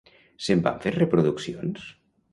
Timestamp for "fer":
0.87-0.95